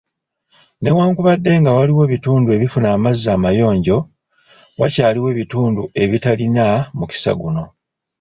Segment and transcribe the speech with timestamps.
[0.81, 3.97] Newankubadde nga waliwo ebitundu ebifuna amazzi amayonjo,
[4.79, 6.65] wakyaliwo ebitundu ebitalina
[6.97, 7.63] mukisa guno